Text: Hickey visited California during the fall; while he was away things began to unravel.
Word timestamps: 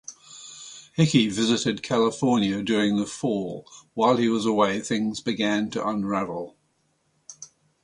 Hickey 0.95 1.29
visited 1.29 1.83
California 1.83 2.63
during 2.63 2.97
the 2.97 3.05
fall; 3.05 3.67
while 3.93 4.17
he 4.17 4.29
was 4.29 4.47
away 4.47 4.79
things 4.79 5.19
began 5.21 5.69
to 5.69 5.87
unravel. 5.87 6.57